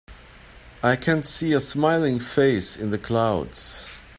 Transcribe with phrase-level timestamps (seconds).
[0.81, 3.87] I can see a smiling face in the clouds.